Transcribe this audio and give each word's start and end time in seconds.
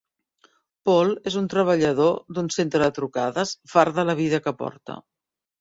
Paul 0.89 1.11
és 1.31 1.35
un 1.41 1.49
treballador 1.53 2.17
d'un 2.37 2.49
centre 2.57 2.81
de 2.87 2.97
trucades, 2.97 3.55
fart 3.75 4.01
de 4.01 4.11
la 4.13 4.21
vida 4.23 4.45
que 4.49 4.59
porta. 4.65 4.99